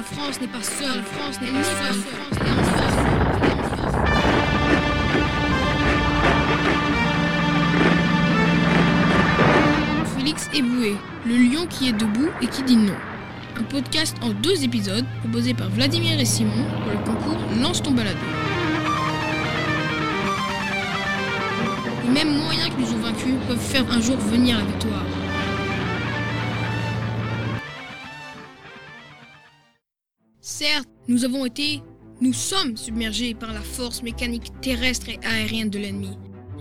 [0.00, 2.00] la France n'est pas seule, la France n'est pas seule.
[10.16, 10.96] Félix Eboué,
[11.26, 12.94] le lion qui est debout et qui dit non.
[13.58, 17.90] Un podcast en deux épisodes proposé par Vladimir et Simon pour le concours Lance ton
[17.90, 18.16] balado.
[22.06, 25.19] Les mêmes moyens qui nous ont vaincus peuvent faire un jour venir la victoire.
[30.60, 31.82] Certes, nous avons été,
[32.20, 36.10] nous sommes submergés par la force mécanique terrestre et aérienne de l'ennemi.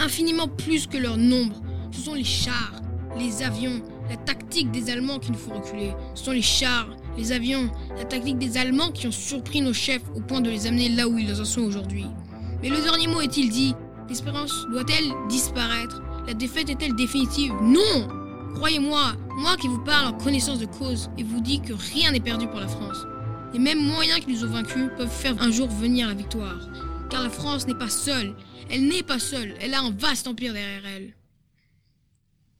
[0.00, 1.62] Infiniment plus que leur nombre,
[1.92, 2.82] ce sont les chars,
[3.16, 3.80] les avions,
[4.10, 5.92] la tactique des Allemands qui nous font reculer.
[6.16, 10.02] Ce sont les chars, les avions, la tactique des Allemands qui ont surpris nos chefs
[10.16, 12.06] au point de les amener là où ils en sont aujourd'hui.
[12.62, 13.76] Mais le dernier mot est-il dit?
[14.08, 16.02] L'espérance doit-elle disparaître?
[16.26, 17.52] La défaite est-elle définitive?
[17.62, 18.08] Non
[18.56, 22.18] Croyez-moi, moi qui vous parle en connaissance de cause et vous dis que rien n'est
[22.18, 22.96] perdu pour la France.
[23.54, 26.58] Les mêmes moyens qui nous ont vaincus peuvent faire un jour venir la victoire.
[27.08, 28.34] Car la France n'est pas seule.
[28.68, 29.54] Elle n'est pas seule.
[29.60, 31.14] Elle a un vaste empire derrière elle.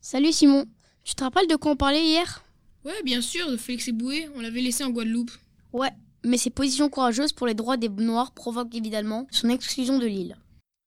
[0.00, 0.67] Salut Simon,
[1.03, 2.45] tu te rappelles de quoi on parlait hier?
[2.84, 5.33] Ouais, bien sûr, de Félix Eboué, on l'avait laissé en Guadeloupe.
[5.72, 5.91] Ouais,
[6.25, 10.37] mais ses positions courageuses pour les droits des Noirs provoquent évidemment son exclusion de l'île.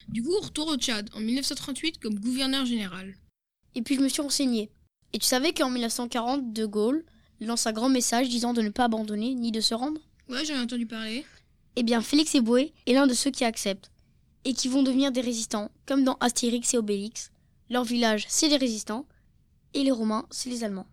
[0.08, 3.14] Du coup, retour au Tchad en 1938 comme gouverneur général.
[3.76, 4.72] Et puis je me suis renseigné.
[5.12, 7.04] Et tu savais qu'en 1940, De Gaulle
[7.46, 10.56] lance un grand message disant de ne pas abandonner ni de se rendre Ouais, j'en
[10.56, 11.26] ai entendu parler.
[11.76, 13.92] Eh bien, Félix Eboué est l'un de ceux qui acceptent
[14.46, 17.32] et qui vont devenir des résistants, comme dans Astérix et Obélix.
[17.70, 19.06] Leur village, c'est les résistants,
[19.74, 20.88] et les Romains, c'est les Allemands.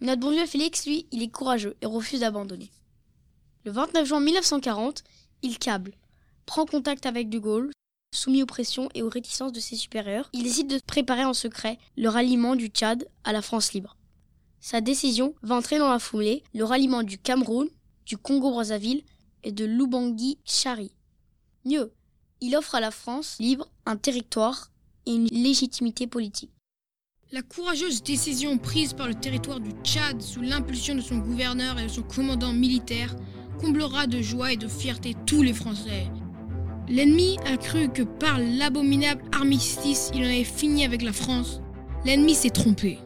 [0.00, 2.70] Mais notre bon vieux Félix, lui, il est courageux et refuse d'abandonner.
[3.64, 5.04] Le 29 juin 1940,
[5.42, 5.92] il câble,
[6.46, 7.70] prend contact avec De Gaulle,
[8.14, 11.78] soumis aux pressions et aux réticences de ses supérieurs, il décide de préparer en secret
[11.96, 13.97] le ralliement du Tchad à la France libre.
[14.60, 17.68] Sa décision va entrer dans la foulée le ralliement du Cameroun,
[18.06, 19.02] du Congo-Brazzaville
[19.44, 20.92] et de l'Ubangui-Chari.
[21.64, 21.92] Mieux,
[22.40, 24.70] il offre à la France libre un territoire
[25.06, 26.50] et une légitimité politique.
[27.30, 31.84] La courageuse décision prise par le territoire du Tchad sous l'impulsion de son gouverneur et
[31.84, 33.14] de son commandant militaire
[33.60, 36.10] comblera de joie et de fierté tous les Français.
[36.88, 41.60] L'ennemi a cru que par l'abominable armistice il en avait fini avec la France.
[42.06, 42.98] L'ennemi s'est trompé.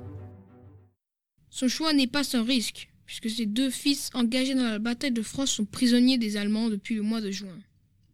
[1.54, 5.20] Son choix n'est pas sans risque, puisque ses deux fils engagés dans la bataille de
[5.20, 7.58] France sont prisonniers des Allemands depuis le mois de juin.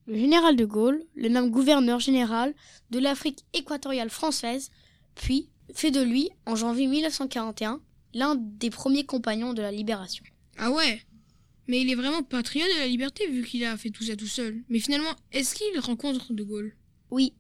[0.09, 2.53] Le général de Gaulle le nomme gouverneur général
[2.91, 4.73] de l'Afrique équatoriale française,
[5.15, 7.81] puis fait de lui, en janvier 1941,
[8.13, 10.25] l'un des premiers compagnons de la libération.
[10.57, 11.01] Ah ouais
[11.69, 14.27] Mais il est vraiment patriote de la liberté vu qu'il a fait tout ça tout
[14.27, 14.65] seul.
[14.69, 16.75] Mais finalement, est-ce qu'il rencontre De Gaulle?
[17.13, 17.35] Oui.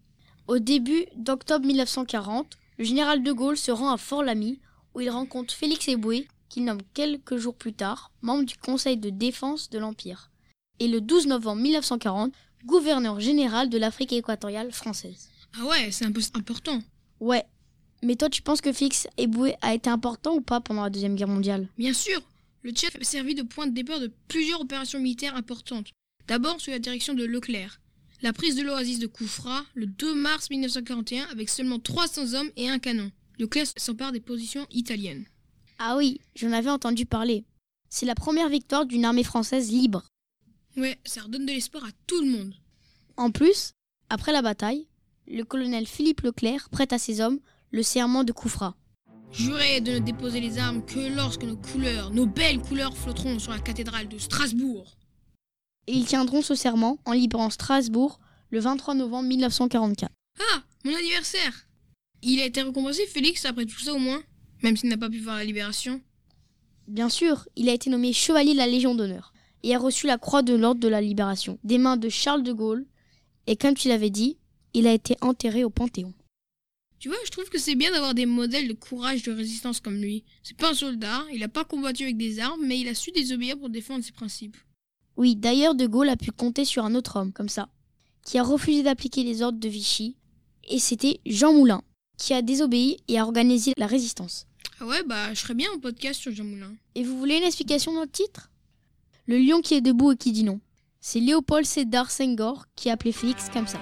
[0.46, 4.60] Au début d'octobre 1940, le général de Gaulle se rend à Fort-Lamy
[4.94, 9.10] où il rencontre Félix Eboué, qu'il nomme quelques jours plus tard membre du Conseil de
[9.10, 10.30] défense de l'Empire,
[10.80, 12.32] et le 12 novembre 1940,
[12.64, 15.28] gouverneur général de l'Afrique équatoriale française.
[15.58, 16.82] Ah ouais, c'est un peu important.
[17.20, 17.44] Ouais.
[18.02, 21.16] Mais toi, tu penses que Félix Eboué a été important ou pas pendant la Deuxième
[21.16, 21.68] Guerre mondiale?
[21.76, 22.20] Bien sûr
[22.62, 25.88] Le Tchad a servi de point de départ de plusieurs opérations militaires importantes.
[26.28, 27.80] D'abord sous la direction de Leclerc.
[28.20, 32.68] La prise de l'oasis de Koufra le 2 mars 1941 avec seulement 300 hommes et
[32.68, 33.10] un canon.
[33.38, 35.24] Leclerc s'empare des positions italiennes.
[35.78, 37.44] Ah oui, j'en avais entendu parler.
[37.88, 40.04] C'est la première victoire d'une armée française libre.
[40.76, 42.54] Ouais, ça redonne de l'espoir à tout le monde.
[43.16, 43.72] En plus,
[44.10, 44.88] après la bataille,
[45.28, 47.38] le colonel Philippe Leclerc prête à ses hommes
[47.70, 48.74] le serment de Koufra.
[49.30, 53.52] Jurez de ne déposer les armes que lorsque nos couleurs, nos belles couleurs flotteront sur
[53.52, 54.96] la cathédrale de Strasbourg.
[55.86, 58.18] Et ils tiendront ce serment en libérant Strasbourg
[58.50, 60.10] le 23 novembre 1944.
[60.40, 61.67] Ah, mon anniversaire
[62.22, 64.22] Il a été récompensé, Félix, après tout ça au moins
[64.62, 66.00] Même s'il n'a pas pu voir la libération
[66.88, 70.18] Bien sûr, il a été nommé chevalier de la Légion d'honneur et a reçu la
[70.18, 72.86] croix de l'ordre de la libération des mains de Charles de Gaulle.
[73.46, 74.38] Et comme tu l'avais dit,
[74.74, 76.14] il a été enterré au Panthéon.
[76.98, 80.00] Tu vois, je trouve que c'est bien d'avoir des modèles de courage de résistance comme
[80.00, 80.24] lui.
[80.42, 83.12] C'est pas un soldat, il a pas combattu avec des armes, mais il a su
[83.12, 84.56] désobéir pour défendre ses principes.
[85.16, 87.68] Oui, d'ailleurs, De Gaulle a pu compter sur un autre homme comme ça,
[88.24, 90.16] qui a refusé d'appliquer les ordres de Vichy,
[90.68, 91.82] et c'était Jean Moulin,
[92.18, 94.46] qui a désobéi et a organisé la résistance.
[94.80, 96.74] Ah ouais, bah je serais bien en podcast sur Jean Moulin.
[96.94, 98.50] Et vous voulez une explication dans le titre?
[99.26, 100.60] Le lion qui est debout et qui dit non.
[101.00, 103.80] C'est Léopold Sédar Senghor qui a appelé Félix comme ça.